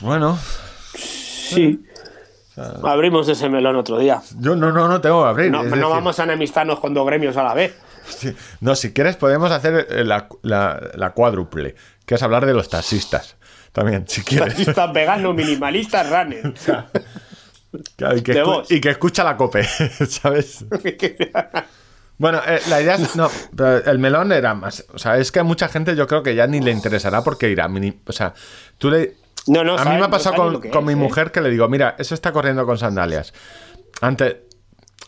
[0.00, 0.38] Bueno,
[0.96, 1.84] Sí.
[2.82, 4.20] Abrimos ese melón otro día.
[4.38, 5.50] yo no, no, no tengo que abrir.
[5.50, 7.74] No, es no decir, vamos a enemistarnos con dos gremios a la vez.
[8.60, 13.36] No, si quieres podemos hacer la, la- la cuádruple, que es hablar de los taxistas.
[13.72, 14.54] También, si quieres.
[14.54, 16.52] Taxistas veganos, minimalistas, runner.
[17.74, 18.70] Y, que De escu- vos.
[18.70, 19.64] y que escucha la cope,
[20.08, 20.62] ¿sabes?
[22.18, 23.16] Bueno, eh, la idea es.
[23.16, 24.84] No, pero el melón era más.
[24.92, 27.48] O sea, es que a mucha gente yo creo que ya ni le interesará porque
[27.48, 27.68] irá.
[27.68, 28.34] mini- o sea,
[28.76, 29.14] tú le.
[29.46, 30.96] No, no, a mí sabe- me ha pasado con, con es, mi ¿eh?
[30.96, 33.32] mujer que le digo, mira, eso está corriendo con sandalias.
[34.02, 34.36] Antes.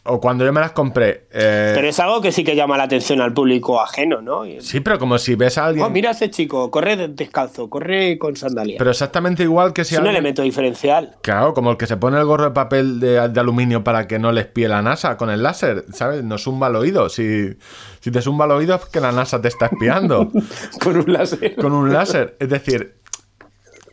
[0.06, 1.28] O cuando yo me las compré.
[1.32, 4.42] eh, Pero es algo que sí que llama la atención al público ajeno, ¿no?
[4.60, 5.82] Sí, pero como si ves a alguien.
[5.82, 8.76] Oh, mira ese chico, corre de- descalzo, corre con sandalias.
[8.78, 11.16] Pero exactamente igual que si es un elemento diferencial.
[11.22, 14.18] Claro, como el que se pone el gorro de papel de, de aluminio para que
[14.18, 16.22] no le espíe la NASA con el láser, ¿sabes?
[16.22, 17.08] No zumba el oído.
[17.08, 17.56] Si,
[18.00, 20.30] si te zumba el oído es que la NASA te está espiando
[20.82, 21.54] Con un láser.
[21.56, 22.36] con un láser.
[22.38, 22.94] Es decir...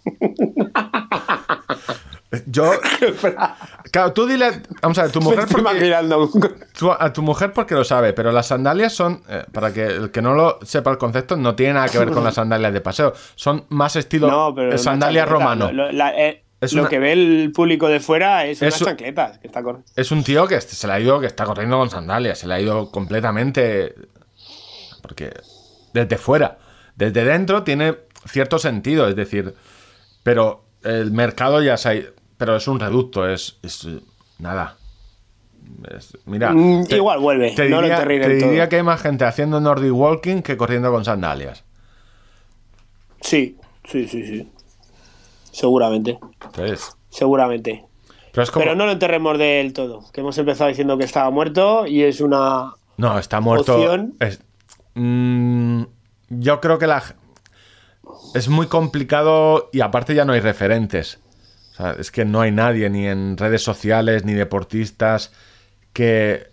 [2.46, 2.72] Yo...
[3.92, 4.62] Claro, tú dile...
[4.82, 5.46] Vamos a ver, tu mujer...
[5.52, 5.94] Porque,
[7.00, 9.22] a tu mujer porque lo sabe, pero las sandalias son...
[9.28, 12.12] eh, para que el que no lo sepa el concepto, no tiene nada que ver
[12.12, 13.14] con las sandalias de paseo.
[13.36, 14.78] Son más estilo No, pero.
[14.78, 15.72] sandalia romano.
[15.74, 18.82] Lo, la- eh, Es lo una- que ve el público de fuera es unas Es
[18.82, 19.40] un- chancletas.
[19.40, 21.90] Que está cor- Es un tío que se le ha ido, que está corriendo con
[21.90, 23.94] sandalias, se le ha ido completamente.
[25.02, 25.34] Porque
[25.94, 26.60] desde fuera,
[26.96, 29.54] desde dentro tiene cierto sentido, es decir,
[30.24, 33.60] pero el mercado ya se ha ido- Pero es un reducto, es.
[33.62, 34.00] es, eh,
[34.40, 34.76] nada.
[35.96, 36.52] Es- mira.
[36.52, 39.94] Mm, igual vuelve, Te no lo diría, te diría que hay más gente haciendo Nordic
[39.94, 41.64] Walking que corriendo con sandalias.
[43.22, 44.52] Sí, sí, sí, sí.
[45.52, 46.18] Seguramente.
[47.12, 47.86] Seguramente.
[48.32, 48.64] pero es como.
[48.66, 50.04] Pero no lo enterremos del todo.
[50.12, 52.74] Que hemos empezado diciendo que estaba muerto y es una.
[52.98, 53.76] No, está muerto.
[53.76, 54.16] Opción.
[54.20, 54.42] Es-
[54.96, 55.84] Mm,
[56.30, 57.04] yo creo que la.
[58.34, 61.20] Es muy complicado y aparte ya no hay referentes.
[61.82, 65.34] Sea, es que no hay nadie, ni en redes sociales, ni deportistas,
[65.94, 66.48] que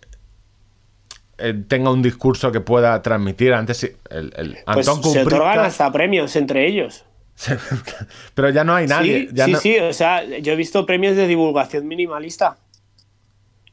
[1.38, 3.52] eh, tenga un discurso que pueda transmitir.
[3.54, 7.04] Antes el, el Pues Antón se otorgan hasta premios entre ellos.
[8.34, 9.28] Pero ya no hay nadie.
[9.28, 12.58] sí, ya sí, no- sí, o sea, yo he visto premios de divulgación minimalista.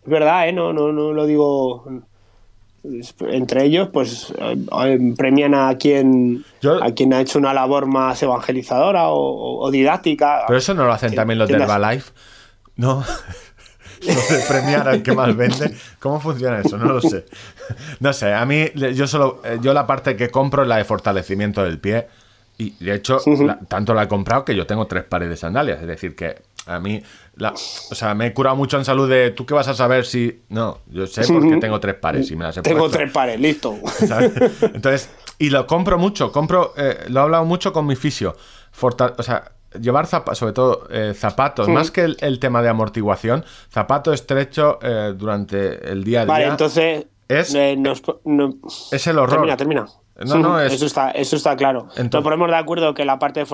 [0.04, 0.54] Es verdad, ¿eh?
[0.54, 1.84] No, no, no lo digo.
[3.30, 7.86] Entre ellos, pues eh, eh, premian a quien, Yo- a quien ha hecho una labor
[7.86, 10.44] más evangelizadora o, didáctica.
[10.48, 12.12] Pero eso no lo hacen también los de Herbalife.
[12.76, 13.04] No.
[14.02, 15.74] De premiar al que más vende.
[16.00, 16.78] ¿Cómo funciona eso?
[16.78, 17.26] No lo sé.
[18.00, 20.84] No sé, a mí, yo solo, eh, yo la parte que compro es la de
[20.84, 22.08] fortalecimiento del pie.
[22.58, 25.82] Y de hecho, la- tanto la he comprado que yo tengo tres pares de sandalias.
[25.82, 26.36] Es decir, que
[26.68, 27.02] a mí,
[27.36, 30.06] la- o sea, me he curado mucho en salud de tú qué vas a saber
[30.06, 30.42] si.
[30.50, 32.98] No, yo sé porque tengo tres pares y me las he Tengo puesto.
[32.98, 33.76] tres pares, listo.
[34.08, 34.32] ¿sabes?
[34.62, 38.36] Entonces, y lo compro mucho, compro, eh, lo he hablado mucho con mi fisio.
[38.72, 42.70] Forta- o sea, llevar zapatos, sobre todo eh, zapatos, más que el, el tema de
[42.70, 46.34] amortiguación, zapato estrecho eh, durante el día a día.
[46.34, 47.06] Vale, entonces.
[47.28, 48.54] Es- eh, nos no-
[48.92, 49.32] es el horror.
[49.38, 49.86] Termina, termina.
[50.26, 51.88] No, no, es, eso, está, eso está claro.
[51.98, 53.46] Entonces- Nos ponemos de acuerdo que la parte de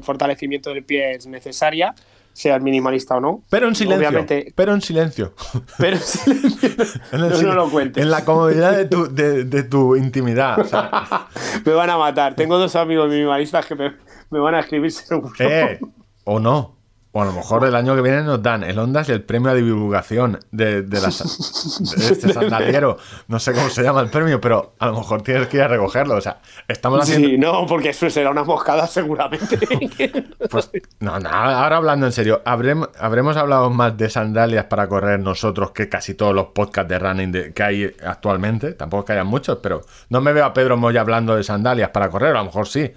[0.00, 1.94] fortalecimiento del pie es necesaria,
[2.38, 3.42] seas minimalista o no.
[3.50, 4.08] pero en silencio.
[4.08, 5.34] Obviamente, Pero en silencio.
[5.78, 6.70] pero en silencio.
[7.12, 8.02] En no, lo cuentes.
[8.02, 10.60] En la comodidad de tu, de, de tu intimidad.
[10.60, 11.26] o sea,
[11.64, 12.34] me van a matar.
[12.36, 13.92] Tengo dos amigos minimalistas que me,
[14.30, 15.32] me van a escribir seguro.
[15.40, 15.80] eh,
[16.24, 16.77] o no.
[17.10, 19.50] O a lo mejor el año que viene nos dan el Ondas y el premio
[19.50, 21.18] a divulgación de, de, las-
[21.96, 22.98] de este sandaliero.
[23.28, 25.68] No sé cómo se llama el premio, pero a lo mejor tienes que ir a
[25.68, 26.16] recogerlo.
[26.16, 27.28] O sea, estamos haciendo.
[27.28, 29.58] Sí, no, porque eso será una moscada seguramente.
[30.50, 35.20] Pues, no, no, ahora hablando en serio, ¿habremos, habremos hablado más de sandalias para correr
[35.20, 38.72] nosotros que casi todos los podcasts de running de- que hay actualmente.
[38.72, 41.90] Tampoco es que haya muchos, pero no me veo a Pedro Moya hablando de sandalias
[41.90, 42.90] para correr, a lo mejor sí.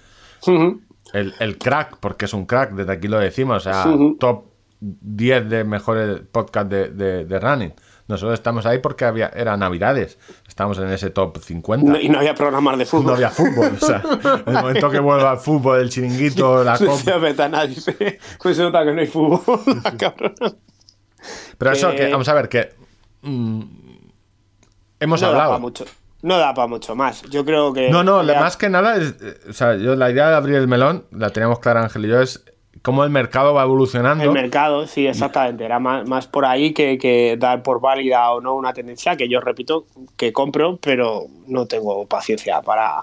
[0.47, 0.81] Ujú.
[1.13, 3.85] El, el crack, porque es un crack, desde aquí lo decimos, o sea,
[4.19, 4.45] top
[4.79, 7.73] 10 de mejores podcasts de, de- de running.
[8.07, 11.91] Nosotros estamos ahí porque había, era Navidades, estamos en ese top 50.
[11.93, 13.05] No- y no había programas de fútbol.
[13.07, 14.01] No había fútbol, o sea,
[14.45, 16.91] el momento que vuelva al fútbol, el chiringuito, la copa.
[18.41, 19.41] Pues se nota que no hay fútbol,
[19.97, 20.33] cabrón.
[21.57, 22.73] Pero eso, Eh, que vamos a ver, que
[23.21, 23.61] mm,
[24.99, 25.59] hemos No hablado.
[25.59, 25.85] mucho.
[26.21, 27.23] No da para mucho más.
[27.23, 27.89] Yo creo que.
[27.89, 30.67] No, no, más que nada es, eh, o sea, yo la idea de abrir el
[30.67, 32.43] melón, la teníamos clara Ángel y yo, es
[32.83, 34.23] cómo el mercado va evolucionando.
[34.23, 35.65] El mercado, sí, exactamente.
[35.65, 39.27] Era más, más por ahí que, que dar por válida o no una tendencia que
[39.29, 39.85] yo repito
[40.17, 43.01] que compro, pero no tengo paciencia para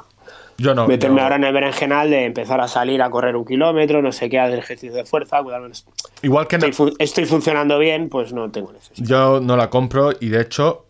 [0.56, 0.86] yo no.
[0.88, 4.10] meterme yo- ahora en el berenjenal de empezar a salir a correr un kilómetro, no
[4.10, 5.70] sé qué, hacer ejercicio de fuerza, cuidarme.
[6.22, 9.06] Igual que no- Estoy, fu- estoy funcionando bien, pues no tengo necesidad.
[9.08, 10.86] yo no la compro y de hecho,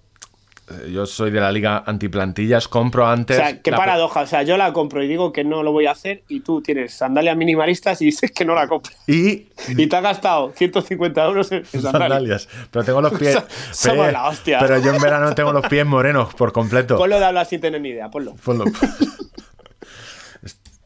[0.90, 3.36] yo soy de la liga antiplantillas, compro O antes.
[3.36, 4.20] sea, qué paradoja.
[4.22, 6.60] O sea, yo la compro y digo que no lo voy a hacer y tú
[6.62, 8.96] tienes sandalias minimalistas y dices que no la compras.
[9.06, 11.92] Y Y te has gastado 150 euros en sandalias.
[11.92, 12.48] sandalias.
[12.70, 13.38] Pero tengo los pies.
[13.72, 14.58] Somos la hostia.
[14.60, 16.96] Pero yo en verano tengo los pies morenos por completo.
[16.96, 18.34] Ponlo de hablar sin tener ni idea, ponlo.
[18.44, 18.64] Ponlo.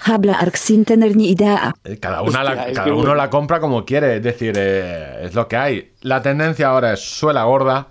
[0.04, 1.74] Habla arc sin tener ni idea.
[1.84, 3.14] Eh, Cada, una Hostia, cada uno bueno.
[3.14, 5.92] la compra como quiere, es decir, eh, es lo que hay.
[6.00, 7.86] La tendencia ahora es suela gorda,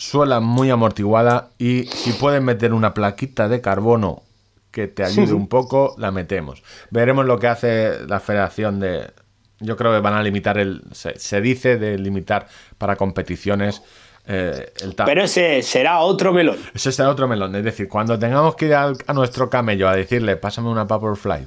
[0.00, 4.22] suela muy amortiguada y si pueden meter una plaquita de carbono
[4.70, 6.62] que te ayude un poco, la metemos.
[6.90, 9.12] Veremos lo que hace la federación de...
[9.58, 10.84] Yo creo que van a limitar el...
[10.92, 12.46] Se, se dice de limitar
[12.78, 13.82] para competiciones
[14.26, 16.56] eh, el Pero ese será otro melón.
[16.72, 17.54] ese será otro melón.
[17.56, 21.46] Es decir, cuando tengamos que ir a nuestro camello a decirle, pásame una Vaporfly,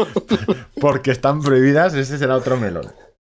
[0.80, 2.86] porque están prohibidas, ese será otro melón.